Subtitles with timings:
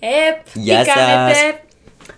[0.00, 0.94] Επ, Γεια τι σας.
[0.94, 1.38] κάνετε;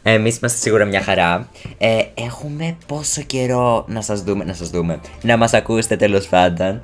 [0.03, 1.48] Εμείς είμαστε σίγουρα μια χαρά.
[1.79, 6.82] Ε, έχουμε πόσο καιρό να σας δούμε, να σας δούμε, να μας ακούσετε τέλος πάντων.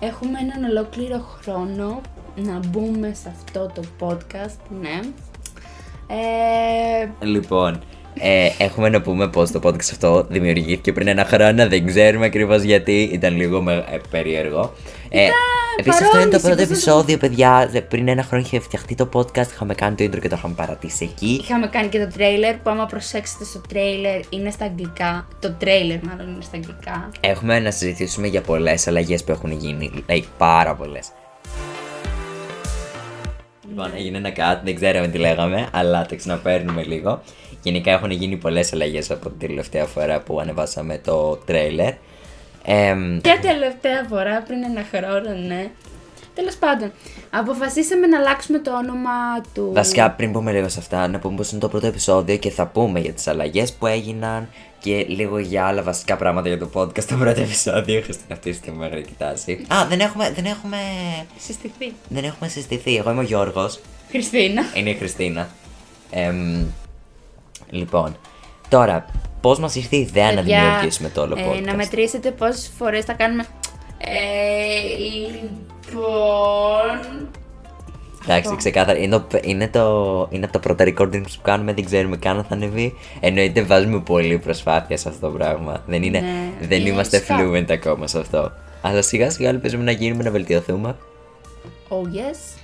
[0.00, 2.00] Έχουμε έναν ολόκληρο χρόνο
[2.36, 5.00] να μπούμε σε αυτό το podcast, ναι.
[6.06, 7.82] Ε, Λοιπόν,
[8.18, 12.62] ε, έχουμε να πούμε πως το podcast αυτό δημιουργήθηκε πριν ένα χρόνο, δεν ξέρουμε ακριβώς
[12.62, 14.72] γιατί, ήταν λίγο με, ε, περίεργο.
[15.08, 15.28] Ε,
[15.76, 17.68] Επίσης αυτό είναι το παρόνιση, πρώτο πώς να το- επεισόδιο, παιδιά.
[17.72, 20.54] Δε- Πριν ένα χρόνο είχε φτιαχτεί το podcast, είχαμε κάνει το intro και το είχαμε
[20.56, 21.40] παρατήσει εκεί.
[21.44, 25.26] είχαμε κάνει και το τρέιλερ που άμα προσέξετε στο τρέιλερ είναι στα αγγλικά.
[25.40, 27.08] Το τρέιλερ μάλλον είναι στα αγγλικά.
[27.20, 31.08] Έχουμε να συζητήσουμε για πολλές αλλαγές που έχουν γίνει, like, πάρα πολλές.
[33.68, 37.22] Λοιπόν, έγινε ένα cut, δεν ξέραμε τι λέγαμε, αλλά το ξαναπαίρνουμε λίγο.
[37.62, 41.92] Γενικά έχουν γίνει πολλές αλλαγές από την τελευταία φορά που ανεβάσαμε το τρέιλερ.
[42.64, 45.70] Εμ, Και τελευταία φορά πριν ένα χρόνο, ναι.
[46.34, 46.92] Τέλος πάντων,
[47.30, 49.10] αποφασίσαμε να αλλάξουμε το όνομα
[49.54, 49.70] του.
[49.74, 52.66] Βασικά, πριν πούμε λίγο σε αυτά, να πούμε πως είναι το πρώτο επεισόδιο και θα
[52.66, 57.04] πούμε για τις αλλαγές που έγιναν και λίγο για άλλα βασικά πράγματα για το podcast
[57.04, 58.00] το πρώτο επεισόδιο.
[58.02, 59.66] Χριστίνα αυτή τη στιγμή με κοιτάσει.
[59.74, 60.76] Α, δεν έχουμε, δεν έχουμε,
[61.38, 61.92] Συστηθεί.
[62.08, 62.96] δεν έχουμε συστηθεί.
[62.96, 63.80] Εγώ είμαι ο Γιώργος.
[64.10, 64.62] Χριστίνα.
[64.74, 65.48] Είναι η Χριστίνα.
[66.10, 66.64] Εμ,
[67.70, 68.16] λοιπόν,
[68.68, 69.04] τώρα,
[69.40, 72.70] πώς μας ήρθε η ιδέα να Παιδιά, δημιουργήσουμε το όλο ε, podcast; να μετρήσετε πόσες
[72.78, 73.46] φορές θα κάνουμε.
[73.98, 74.98] Ε,
[75.90, 77.28] λοιπόν.
[78.24, 78.98] Εντάξει, ξεκάθαρα.
[78.98, 82.44] Είναι, το, είναι, το, είναι από τα πρώτα recordings που κάνουμε, δεν ξέρουμε καν αν
[82.48, 82.94] θα ανεβεί.
[83.20, 85.82] Εννοείται βάζουμε πολύ προσπάθεια σε αυτό το πράγμα.
[85.86, 87.38] Δεν, είναι, Ναι, δεν είναι είμαστε σωστά.
[87.40, 88.52] fluent ακόμα σε αυτό.
[88.82, 90.96] Αλλά σιγά σιγά ελπίζουμε να γίνουμε να βελτιωθούμε.
[91.88, 92.58] Oh yes.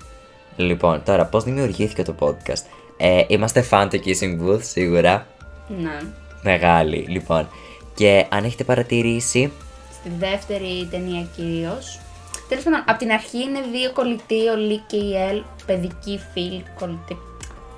[0.57, 2.63] Λοιπόν, τώρα πώς δημιουργήθηκε το podcast;
[3.01, 5.27] Ε, είμαστε fan του Kissing Booth, σίγουρα.
[5.69, 5.99] Ναι.
[6.43, 7.49] Μεγάλη, λοιπόν.
[7.95, 9.53] Και αν έχετε παρατηρήσει,
[10.01, 12.01] Στη δεύτερη ταινία κυρίως.
[12.49, 16.65] Τέλος πάντων, από την αρχή είναι δύο κολλητοί, ο Λί και η Ελ, παιδικοί φίλοι
[16.79, 17.19] κολλητοί,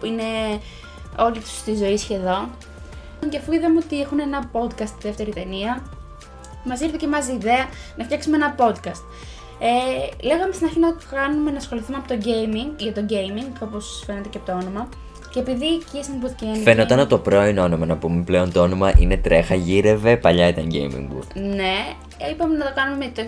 [0.00, 0.22] που είναι
[1.18, 2.48] όλη τους στη ζωή σχεδόν.
[3.28, 5.82] Και αφού είδαμε ότι έχουν ένα podcast στη δεύτερη ταινία,
[6.64, 9.02] μας ήρθε και μας η ιδέα να φτιάξουμε ένα podcast.
[9.58, 14.02] Ε, λέγαμε στην αρχή να κάνουμε να ασχοληθούμε από το gaming, για το gaming, όπως
[14.06, 14.88] φαίνεται και από το όνομα.
[15.32, 17.96] Και επειδή η Kissing Booth και η Annie φαινόταν Gaming- από το πρώην όνομα να
[17.96, 21.32] πούμε πλέον το όνομα είναι τρέχα, γύρευε, παλιά ήταν Gaming Booth.
[21.34, 21.74] Ναι,
[22.30, 23.22] είπαμε να το κάνουμε με το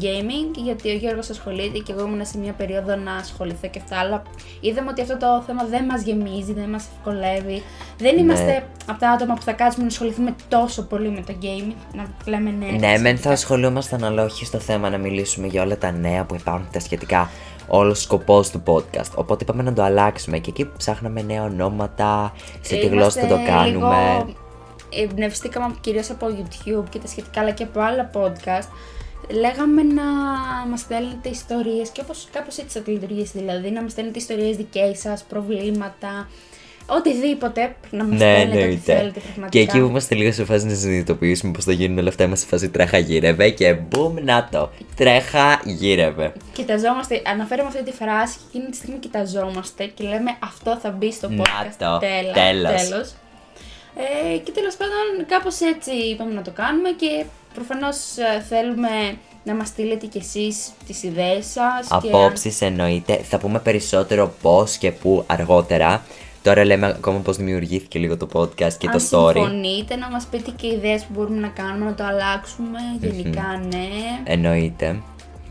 [0.00, 3.98] gaming γιατί ο Γιώργος ασχολείται και εγώ ήμουν σε μια περίοδο να ασχοληθώ και αυτά,
[3.98, 4.22] αλλά
[4.60, 7.62] είδαμε ότι αυτό το θέμα δεν μας γεμίζει, δεν μας ευκολεύει.
[7.98, 8.20] Δεν Ναι.
[8.20, 12.06] είμαστε από τα άτομα που θα κάτσουμε να ασχοληθούμε τόσο πολύ με το gaming, να
[12.26, 12.86] λέμε ναι.
[12.88, 16.34] Ναι, μεν θα ασχολούμασταν, αλλά όχι στο θέμα να μιλήσουμε για όλα τα νέα που
[16.34, 17.30] υπάρχουν τα σχετικά.
[17.68, 19.10] Όλο ο σκοπός του podcast.
[19.14, 23.26] Οπότε είπαμε να το αλλάξουμε και εκεί που ψάχναμε νέα ονόματα, σε τι γλώσσα θα
[23.26, 24.24] το Είμαστε κάνουμε.
[24.26, 24.34] Λίγο...
[24.90, 28.68] Εμπνευστήκαμε κυρίως από YouTube και τα σχετικά, αλλά και από άλλα podcast.
[29.30, 30.02] Λέγαμε να
[30.70, 34.98] μας στέλνετε ιστορίες και όπως κάπως έτσι θα λειτουργήσει, δηλαδή να μας στέλνετε ιστορίες δικές
[34.98, 36.28] σας, προβλήματα,
[36.88, 37.76] οτιδήποτε.
[37.90, 38.94] Να μας Ναι, στέλνετε ό,τι εννοείται.
[38.96, 39.48] θέλετε πραγματικά.
[39.48, 42.44] Και εκεί που είμαστε λίγο σε φάση να συνειδητοποιήσουμε πώ θα γίνουν όλα αυτά, είμαστε
[42.48, 44.70] σε φάση τρέχα γύρευε και μπουμ να το.
[44.96, 46.32] Τρέχα γύρευε.
[46.52, 51.12] Κοιταζόμαστε, αναφέραμε αυτή τη φράση και εκείνη τη στιγμή κοιταζόμαστε και λέμε αυτό θα μπει
[51.12, 51.74] στο Να podcast.
[51.78, 52.88] το, Τέλα- τέλος.
[52.88, 53.14] τέλος.
[54.34, 58.88] Ε, και τέλος πάντων κάπως έτσι είπαμε να το κάνουμε και προφανώς ε, θέλουμε
[59.44, 62.02] να μας στείλετε κι εσείς τις ιδέες σας.
[62.02, 63.20] και Απόψεις εννοείται.
[63.28, 66.02] Θα πούμε περισσότερο πώς και πού αργότερα.
[66.48, 69.32] Τώρα λέμε ακόμα πώς δημιουργήθηκε λίγο το podcast και αν το story.
[69.34, 73.88] συμφωνείτε να μας πείτε και ιδέες που μπορούμε να κάνουμε, να το αλλάξουμε, γενικά ναι.
[74.24, 75.00] Εννοείται.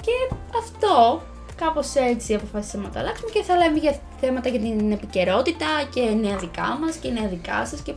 [0.01, 0.11] Και
[0.59, 1.21] αυτό,
[1.55, 6.01] κάπως έτσι αποφασίσαμε να το αλλάξουμε και θα λέμε για θέματα για την επικαιρότητα και
[6.01, 7.79] νέα δικά μας και νέα δικά σας.
[7.79, 7.91] Και...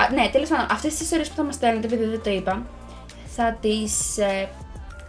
[0.00, 2.66] Α, ναι, τέλος πάντων, αυτές τις ιστορίες που θα μας στέλνετε, επειδή δεν το είπα,
[3.26, 4.48] θα τις ε,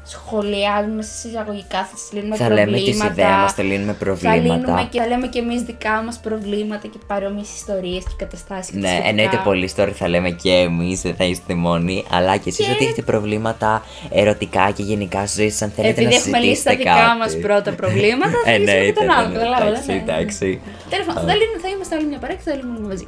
[0.03, 2.71] σχολιάζουμε σε εισαγωγικά, θα τις λύνουμε Θα προβλήματα.
[2.71, 4.87] λέμε τις ιδέα μας, θα λύνουμε Θα λύνουμε προβλήματα.
[4.91, 8.65] και θα λέμε και εμείς δικά μας προβλήματα και παρόμοιες ιστορίες και καταστάσεις.
[8.71, 9.09] και τα Ναι, σχετικά.
[9.09, 12.03] εννοείται πολύ story θα λέμε και εμείς, δεν θα είστε μόνοι.
[12.11, 15.93] Αλλά και εσείς Και- ότι έχετε προβλήματα ερωτικά και γενικά στη ζωή σας, αν θέλετε
[16.01, 17.17] Επειδή να έχουμε λύσει τα συζητήσετε δικά κάτι.
[17.17, 19.27] μας πρώτα προβλήματα, θα λύσουμε και Εννοείται, τον άλλο.
[19.27, 19.97] ναι, καταλάβατε, εντάξει, ναι.
[19.97, 20.61] εντάξει.
[20.89, 23.07] Τέλος πάντων, θα, λύνουμε- θα είμαστε όλοι μια παρέα και θα λύνουμε μαζί.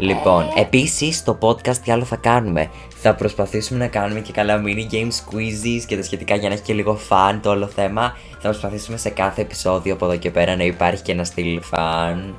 [0.00, 0.60] Λοιπόν, Ε.
[0.60, 5.08] επίσης στο podcast τι άλλο θα κάνουμε; Θα προσπαθήσουμε να κάνουμε και καλά mini game
[5.08, 8.16] squeezes και τα σχετικά για να έχει και λίγο fun το όλο θέμα.
[8.30, 12.34] Θα προσπαθήσουμε σε κάθε επεισόδιο από εδώ και πέρα να υπάρχει και ένα στυλ fun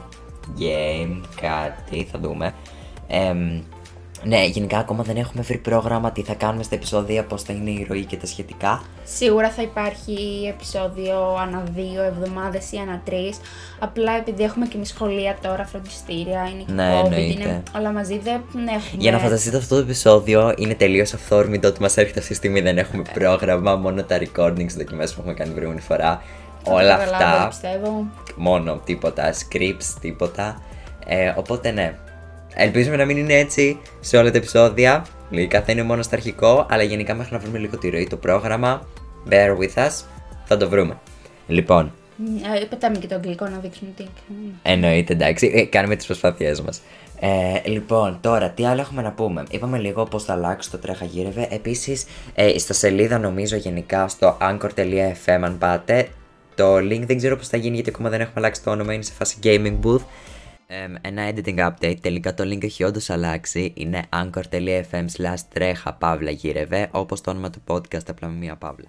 [0.59, 2.53] game, κάτι, θα δούμε.
[3.07, 3.61] Εμ,
[4.23, 7.69] ναι, γενικά ακόμα δεν έχουμε βρει πρόγραμμα τι θα κάνουμε στα επεισόδια, πώς θα είναι
[7.69, 8.81] η ροή και τα σχετικά.
[9.03, 13.37] Σίγουρα θα υπάρχει επεισόδιο ανά δύο εβδομάδες ή ανά τρεις.
[13.79, 17.31] Απλά επειδή έχουμε και μη σχολεία τώρα, φροντιστήρια, είναι και Ναι, COVID, εννοείται.
[17.41, 18.79] είναι όλα μαζί, δεν έχουμε...
[19.01, 22.61] Για να φανταστείτε αυτό το επεισόδιο είναι τελείως αυθόρμητο ότι μας έρχεται αυτή τη στιγμή.
[22.61, 26.21] Δεν έχουμε πρόγραμμα, μόνο τα recordings, δοκιμέ που έχουμε κάνει προηγούμενη φορά.
[26.63, 27.47] Θα το Όλα καταλάβετε, αυτά.
[27.47, 28.05] πιστεύω.
[28.35, 29.33] Μόνο τίποτα.
[29.33, 30.61] Scripts, τίποτα.
[31.05, 31.95] Ε, οπότε ναι.
[32.55, 35.05] Ελπίζουμε να μην είναι έτσι σε όλα τα επεισόδια.
[35.29, 38.15] Λογικά θα είναι μόνο στο αρχικό, αλλά γενικά μέχρι να βρούμε λίγο τη ροή, το
[38.15, 38.87] πρόγραμμα.
[39.29, 39.91] Bear with us.
[40.45, 40.97] Θα το βρούμε.
[41.47, 41.91] Λοιπόν,
[42.61, 44.53] Ε, πετάμε και το αγγλικό να δείξουμε τι κάνουμε.
[44.61, 45.51] Εννοείται, εντάξει.
[45.55, 46.81] Ε, κάνουμε τις προσπάθειές μας.
[47.19, 51.05] Ε, λοιπόν, τώρα τι άλλο έχουμε να πούμε; Είπαμε λίγο πώς θα αλλάξει το τρέχα
[51.05, 51.47] γύρευε.
[51.51, 52.05] Επίσης,
[52.35, 56.07] ε, στο σελίδα νομίζω γενικά στο anchor.fm αν πάτε.
[56.55, 58.93] Το link δεν ξέρω πώς θα γίνει γιατί ακόμα δεν έχουμε αλλάξει το όνομα.
[58.93, 60.01] Είναι σε φάση gaming booth.
[60.73, 61.95] Εμ, ένα editing update.
[62.01, 63.73] Τελικά το link έχει όντως αλλάξει.
[63.75, 66.87] Είναι anchor.fm slash τρέχα παύλα γύρευε.
[66.91, 68.87] Όπως το όνομα του podcast απλά με μία παύλα.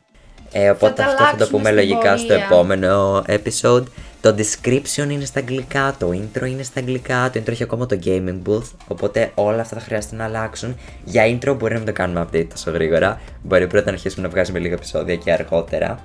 [0.52, 2.44] Ε, οπότε τα αυτό θα το αλλάξουμε πούμε στην λογικά στο πορεία.
[2.44, 3.84] επόμενο episode.
[4.20, 7.98] Το description είναι στα αγγλικά, το intro είναι στα αγγλικά, το intro έχει ακόμα το
[8.04, 8.70] gaming booth.
[8.88, 10.76] Οπότε όλα αυτά θα χρειάζεται να αλλάξουν.
[11.04, 13.20] Για intro μπορεί να μην το κάνουμε update τόσο γρήγορα.
[13.42, 16.00] Μπορεί πρώτα να αρχίσουμε να βγάζουμε λίγα επεισόδια και αργότερα.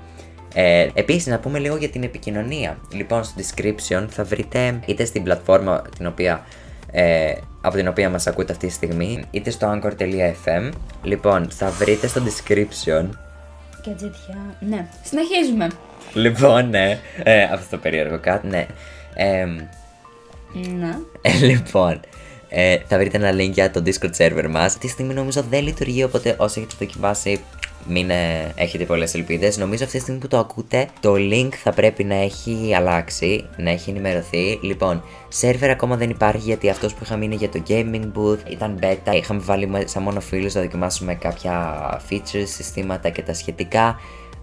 [0.60, 2.78] Ε, Επίσης, να πούμε λίγο για την επικοινωνία.
[2.92, 6.46] Λοιπόν, στο description θα βρείτε είτε στην πλατφόρμα την οποία,
[6.92, 10.72] ε, από την οποία μας ακούτε αυτή τη στιγμή, είτε στο anchor.fm.
[11.04, 13.06] Λοιπόν, θα βρείτε στο description
[13.82, 14.56] Και τζετιά.
[14.60, 15.68] Ναι, συνεχίζουμε.
[16.14, 17.00] Λοιπόν, ναι.
[17.24, 18.66] Ε, αυτό το περίεργο κάτι, ναι.
[19.14, 19.46] Ε,
[20.54, 20.98] Ναι.
[21.22, 22.00] ε, λοιπόν,
[22.50, 24.66] ε, θα βρείτε ένα link για το Discord server μας.
[24.66, 27.40] Αυτή τη στιγμή νομίζω δεν λειτουργεί, οπότε όσοι έχετε δοκιμάσει
[27.88, 29.58] μην ε, έχετε πολλές ελπίδες.
[29.58, 33.70] Νομίζω αυτή τη στιγμή που το ακούτε, το link θα πρέπει να έχει αλλάξει, να
[33.72, 34.60] έχει ενημερωθεί.
[34.62, 35.04] Λοιπόν,
[35.42, 39.14] server ακόμα δεν υπάρχει γιατί αυτός που είχαμε είναι για το gaming booth, ήταν beta.
[39.16, 41.78] Είχαμε βάλει μέσα μόνο φίλους να δοκιμάσουμε κάποια
[42.10, 44.00] features, συστήματα και τα σχετικά.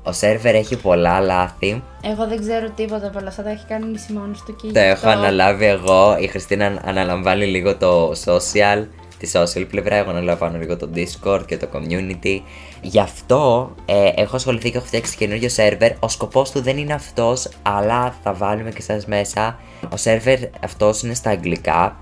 [0.07, 1.83] Ο server έχει πολλά λάθη.
[2.03, 3.43] Εγώ δεν ξέρω τίποτα από όλα αυτά.
[3.43, 6.17] Τα έχει κάνει μισή μόνος του και Το γι' έχω αυτό- αναλάβει εγώ.
[6.21, 8.85] Η Χριστίνα αν- αναλαμβάνει λίγο το social,
[9.25, 9.95] της social πλευρά.
[9.95, 12.41] Εγώ αναλαμβάνω λίγο το Discord και το community.
[12.81, 15.91] Γι' αυτό ε, έχω ασχοληθεί και έχω φτιάξει καινούριο server.
[15.99, 19.59] Ο σκοπός του δεν είναι αυτός, αλλά θα βάλουμε και εσά μέσα.
[19.83, 21.97] Ο server αυτός είναι στα αγγλικά.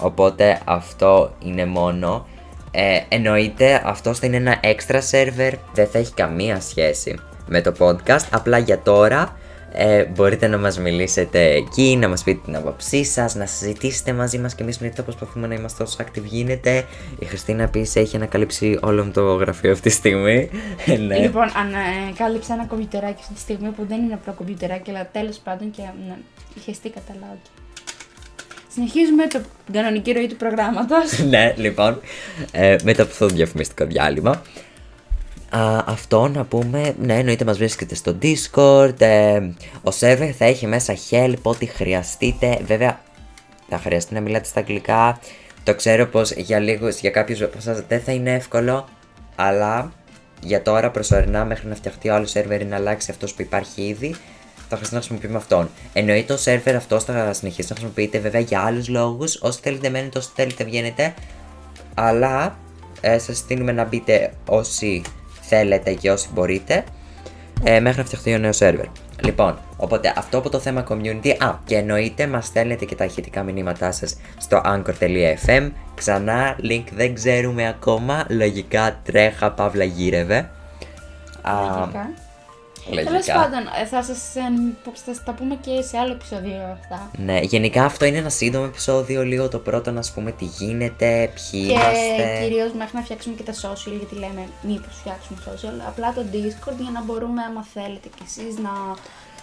[0.00, 2.26] Οπότε αυτό είναι μόνο.
[2.70, 7.72] Ε, εννοείται αυτό θα είναι ένα extra server, δεν θα έχει καμία σχέση με το
[7.78, 8.24] podcast.
[8.30, 9.36] Απλά για τώρα
[9.72, 14.38] ε, μπορείτε να μας μιλήσετε εκεί, να μας πείτε την άποψή σας, να συζητήσετε μαζί
[14.38, 16.84] μας και εμείς με θα προσπαθούμε να είμαστε όσο active γίνεται.
[17.18, 20.50] Η Χριστίνα επίσης έχει ανακαλύψει όλο μου το γραφείο αυτή τη στιγμή.
[21.06, 21.18] ναι.
[21.18, 25.70] Λοιπόν, ανακάλυψα ένα κομπιουτεράκι αυτή τη στιγμή που δεν είναι απλό κομπιουτεράκι, αλλά τέλος πάντων
[25.70, 26.16] και ναι,
[26.64, 27.40] χεστή καταλάβει.
[28.72, 31.18] Συνεχίζουμε το, την κανονική ροή του προγράμματος.
[31.32, 32.00] ναι, λοιπόν,
[32.52, 34.42] ε, μετά από αυτό το διαφημιστικό διάλειμμα.
[35.50, 39.36] Α, αυτό να πούμε, ναι, εννοείται μας βρίσκεται στο Discord, ε,
[39.82, 43.00] ο server θα έχει μέσα help, ό,τι χρειαστείτε, βέβαια
[43.68, 45.20] θα χρειαστεί να μιλάτε στα αγγλικά,
[45.62, 48.88] το ξέρω πως για λίγους, για κάποιους από εσάς δεν θα είναι εύκολο,
[49.36, 49.92] αλλά
[50.40, 53.82] για τώρα προσωρινά μέχρι να φτιαχτεί ο άλλο server ή να αλλάξει αυτός που υπάρχει
[53.82, 54.14] ήδη,
[54.68, 55.70] θα χρειαστεί να χρησιμοποιούμε αυτόν.
[55.92, 60.18] Εννοείται ο server αυτός θα συνεχίσει να χρησιμοποιείται βέβαια για άλλους λόγους, όσοι θέλετε μένετε,
[60.18, 61.14] όσοι θέλετε βγαίνετε,
[61.94, 62.58] αλλά
[63.00, 65.02] ε, σας στείλουμε να μπείτε όσοι
[65.48, 66.84] θέλετε και όσοι μπορείτε
[67.64, 68.86] ε, μέχρι να φτιαχτεί ο νέος σερβερ.
[69.24, 73.42] Λοιπόν, οπότε αυτό από το θέμα community, α, και εννοείται μας στέλνετε και τα ηχητικά
[73.42, 80.50] μηνύματά σας στο anchor.fm, ξανά, link δεν ξέρουμε ακόμα, λογικά τρέχα, παύλα γύρευε.
[81.42, 82.27] Α, Λογικά.
[82.86, 83.10] Λογικά.
[83.10, 84.18] Τέλος πάντων, ε, θα σας
[84.94, 87.10] θα τα πούμε και σε άλλο επεισόδιο αυτά.
[87.18, 91.32] Ναι, γενικά αυτό είναι ένα σύντομο επεισόδιο, λίγο το πρώτο να σου πούμε τι γίνεται,
[91.34, 92.38] ποιοι Και είμαστε.
[92.42, 95.82] κυρίως μέχρι να φτιάξουμε και τα social, γιατί λέμε μήπως φτιάξουμε social.
[95.88, 98.70] Απλά το Discord για να μπορούμε, άμα θέλετε κι εσείς, να.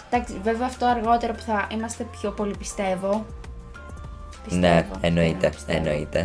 [0.09, 3.25] Εντάξει, βέβαια αυτό αργότερα που θα είμαστε πιο πολύ πιστεύω.
[4.49, 5.77] Ναι, Πιστεύω, εννοείται, ναι, πιστεύω.
[5.77, 6.19] εννοείται.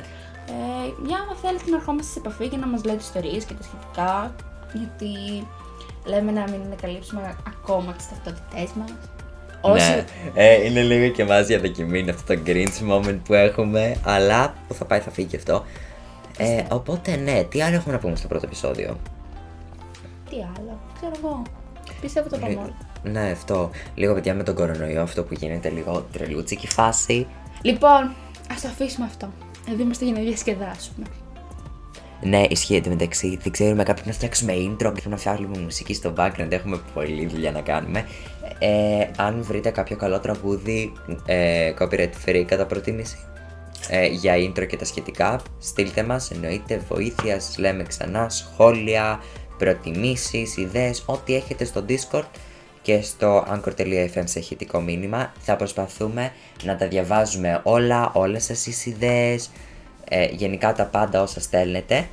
[0.47, 3.63] Ε, για άμα θέλετε να ερχόμαστε σε επαφή και να μας λέτε ιστορίες και τα
[3.63, 4.35] σχετικά,
[4.73, 5.47] γιατί
[6.05, 8.93] λέμε να μην ανακαλύψουμε ακόμα τις ταυτότητές μας.
[9.61, 9.91] Όσοι...
[9.91, 10.05] Ναι,
[10.35, 14.55] ε, είναι λίγο και εμάς για δοκιμή είναι αυτό το cringe moment που έχουμε, αλλά
[14.69, 15.65] που θα πάει θα φύγει αυτό.
[16.39, 18.97] Ε, οπότε ναι, τι άλλο έχουμε να πούμε στο πρώτο επεισόδιο;
[20.31, 21.43] Τι άλλο, ξέρω εγώ.
[22.01, 22.77] Πιστεύω το πάμε όλα.
[23.03, 23.71] Ναι, αυτό.
[23.95, 27.27] Λίγο παιδιά με τον κορονοϊό, αυτό που γίνεται λίγο τρελούτσικη φάση.
[27.63, 28.15] Λοιπόν,
[28.51, 29.29] ας το αφήσουμε αυτό.
[29.73, 31.07] Εδώ είμαστε για να διασκεδάσουμε.
[32.23, 33.39] Ναι, ισχύει εντωμεταξύ.
[33.43, 36.51] Δεν ξέρουμε κάποιοι να φτιάξουμε intro, πρέπει να φτιάχνουμε μουσική στο background.
[36.51, 38.07] Έχουμε πολλή δουλειά να κάνουμε.
[38.59, 40.93] Ε, αν βρείτε κάποιο καλό τραγούδι,
[41.27, 43.19] ε, copyright free κατά προτίμηση,
[43.89, 49.21] ε, για intro και τα σχετικά, στείλτε μας, εννοείται βοήθεια, σας λέμε ξανά, σχόλια,
[49.59, 52.29] προτιμήσεις, ιδέες, ό,τι έχετε στο Discord
[52.83, 55.33] και στο anchor.fm σε ηχητικό μήνυμα.
[55.41, 56.33] Θα προσπαθούμε
[56.65, 59.51] να τα διαβάζουμε όλα, όλες σας τις ιδέες,
[60.13, 62.09] ε, γενικά τα πάντα όσα στέλνετε.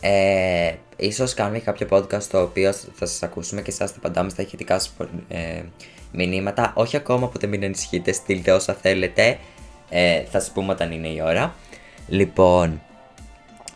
[0.00, 4.30] Ε, ίσως κάνουμε και κάποιο podcast το οποίο θα σας ακούσουμε και εσάς θα απαντάμε
[4.30, 4.92] στα ηχητικά σας
[5.28, 5.62] ε,
[6.12, 6.72] μηνύματα.
[6.76, 9.38] Όχι ακόμα, οπότε μην ανησυχείτε, στείλτε όσα θέλετε.
[9.88, 11.54] Ε, θα σας πούμε όταν είναι η ώρα.
[12.08, 12.82] Λοιπόν,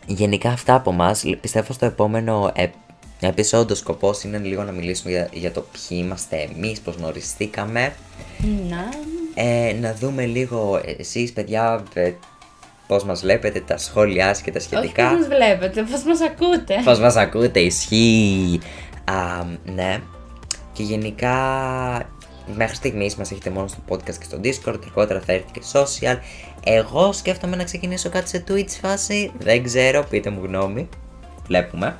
[0.05, 1.15] γενικά αυτά από εμά.
[1.41, 2.67] Πιστεύω στο επόμενο ε,
[3.19, 7.93] επεισόδιο ο σκοπός είναι λίγο να μιλήσουμε για, για το ποιοι είμαστε εμείς, πώς γνωριστήκαμε.
[8.69, 8.89] Να.
[9.43, 11.83] Ε, να δούμε λίγο εσείς παιδιά
[12.87, 15.09] ε, πώς μας βλέπετε, τα σχόλιά σας και τα Όχι σχετικά.
[15.09, 16.81] πώς μας βλέπετε, πώς μας ακούτε.
[16.83, 18.59] Πώς μας ακούτε, ισχύει.
[19.03, 19.43] Α,
[19.75, 19.99] ναι.
[20.73, 21.35] Και γενικά
[22.55, 26.17] μέχρι στιγμής μας έχετε μόνο στο podcast και στο Discord, αργότερα θα έρθει και social.
[26.63, 30.89] Εγώ σκέφτομαι να ξεκινήσω κάτι σε Twitch φάση, δεν ξέρω, πείτε μου γνώμη.
[31.47, 31.97] Βλέπουμε.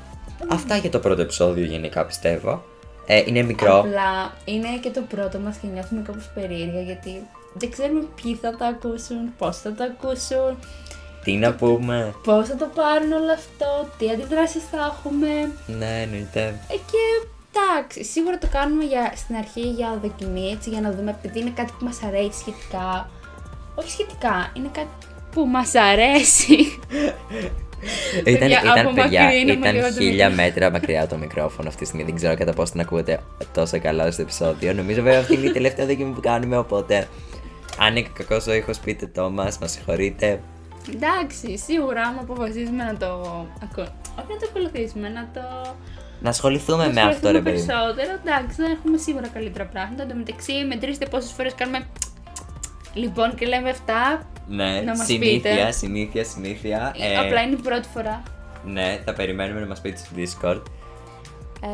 [0.47, 2.63] Αυτά για το πρώτο επεισόδιο γενικά πιστεύω.
[3.05, 3.79] Ε, είναι μικρό.
[3.79, 7.27] Απλά είναι και το πρώτο μας και νιώθουμε κάπως περίεργα γιατί
[7.59, 10.57] δεν ξέρουμε ποιοι θα το ακούσουν, πώς θα το ακούσουν,
[11.23, 12.13] Τι να πούμε.
[12.23, 15.51] πώς θα το πάρουν όλο αυτό, τι αντιδράσεις θα έχουμε.
[15.79, 16.41] Ναι, εννοείται.
[16.67, 17.01] Ε, και
[17.51, 21.53] εντάξει, σίγουρα το κάνουμε για, στην αρχή για δοκιμή, έτσι, για να δούμε, επειδή είναι
[21.55, 23.09] κάτι που μας αρέσει σχετικά.
[23.75, 24.87] Όχι σχετικά, είναι κάτι
[25.31, 26.79] που μας αρέσει.
[28.25, 31.85] Ήταν, Παιδιά, ήταν, παιδιά, απομακρύνουμε λίγο ήταν το χίλια μέτρα μακριά το μικρόφωνο αυτή τη
[31.85, 32.03] στιγμή.
[32.05, 33.19] Δεν ξέρω κατά πόσο την ακούτε
[33.53, 34.73] τόσο καλά στο επεισόδιο.
[34.73, 36.57] Νομίζω βέβαια αυτή είναι η τελευταία δοκιμή που κάνουμε.
[36.57, 37.07] Οπότε,
[37.79, 40.39] αν είναι κακός ο ήχος, πείτε το μας, μα συγχωρείτε.
[40.93, 43.05] εντάξει, σίγουρα άμα αποφασίσουμε να το
[43.63, 43.81] ακου...
[44.19, 45.71] Όχι να το ακολουθήσουμε, να το...
[46.21, 47.65] Να ασχοληθούμε να με αυτό, ρε ασχοληθούμε παιδί.
[47.65, 50.01] περισσότερο, εντάξει, δεν έχουμε σίγουρα καλύτερα πράγματα.
[50.03, 51.87] Εν τω μεταξύ, μετρήστε πόσες φορές κάνουμε...
[52.93, 55.71] Λοιπόν, και λέμε αυτά, Ναι, Να μας συνήθεια, πείτε.
[55.71, 56.93] συνήθεια, συνήθεια.
[56.99, 58.23] Ε, απλά είναι η πρώτη φορά.
[58.65, 60.61] Ναι, θα περιμένουμε να μας πείτε στο Discord.
[61.61, 61.67] Ε,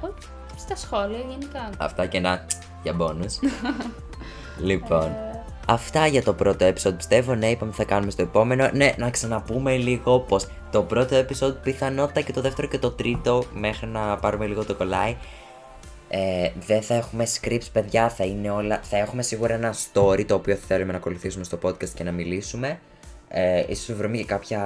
[0.00, 1.70] όχι, στα σχόλια γενικά.
[1.78, 2.46] Αυτά και να
[2.82, 3.48] για bonus.
[4.68, 5.16] λοιπόν,
[5.66, 7.34] αυτά για το πρώτο episode πιστεύω.
[7.34, 8.70] Ναι, είπαμε θα κάνουμε στο επόμενο.
[8.72, 13.44] Ναι, να ξαναπούμε λίγο πως το πρώτο episode πιθανότητα και το δεύτερο και το τρίτο
[13.54, 15.16] μέχρι να πάρουμε λίγο το κολλάι.
[16.08, 18.08] Ε, δεν θα έχουμε scripts, παιδιά.
[18.08, 21.88] Θα, είναι όλα, θα έχουμε σίγουρα ένα story το οποίο θέλουμε να ακολουθήσουμε στο podcast
[21.88, 22.78] και να μιλήσουμε.
[23.28, 24.60] Ε, ίσως βρούμε και κάποια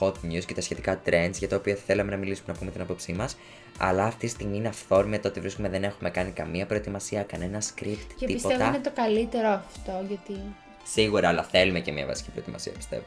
[0.00, 2.70] hot news και τα σχετικά trends για τα οποία θα θέλαμε να μιλήσουμε να πούμε
[2.70, 3.36] την άποψή μας.
[3.78, 8.06] Αλλά αυτή τη στιγμή είναι αυθόρμητα ότι βρίσκουμε δεν έχουμε κάνει καμία προετοιμασία, κανένα script,
[8.16, 8.66] Και πιστεύω τίποτα.
[8.66, 10.40] είναι το καλύτερο αυτό, γιατί...
[10.84, 13.04] Σίγουρα, αλλά θέλουμε και μια βασική προετοιμασία πιστεύω.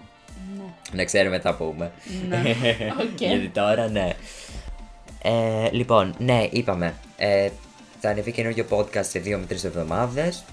[0.58, 0.64] Ναι.
[0.94, 1.92] Να ξέρουμε τι θα πούμε.
[2.28, 2.40] Ναι,
[3.12, 3.20] οκ.
[3.20, 4.14] Γιατί τώρα ναι.
[5.22, 6.94] Ε, λοιπόν, ναι, είπαμε.
[7.18, 7.50] Ε,
[8.00, 10.44] θα ανεβεί καινούργιο podcast σε 2 με 3 εβδομάδες.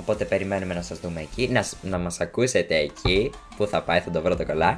[0.00, 1.48] Οπότε περιμένουμε να σας δούμε εκεί.
[1.52, 3.30] Να, σ- να μας ακούσετε εκεί.
[3.56, 4.76] Που θα πάει, θα το βρω το κολάι.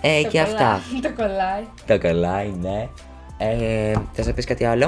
[0.00, 0.54] Ε, Το και αυτά.
[0.56, 1.64] κολλάει, Το κολλάει.
[1.86, 2.88] Το κολλάι, ναι.
[3.38, 4.84] Ε, θες να πεις κάτι άλλο;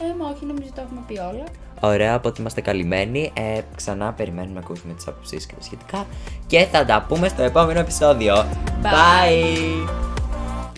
[0.00, 1.44] Ε, μα όχι, νομίζω το έχουμε πει όλα.
[1.80, 3.30] Ωραία, από ότι είμαστε καλυμμένοι.
[3.34, 6.06] Ε, ξανά περιμένουμε να ακούσουμε τις άποψεις και τα σχετικά.
[6.46, 8.34] Και θα τα πούμε στο επόμενο επεισόδιο.
[8.82, 8.84] Bye.
[8.84, 9.88] Bye.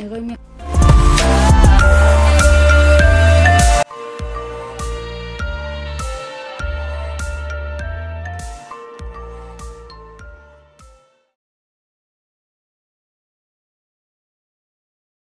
[0.05, 0.35] Εγώ είμαι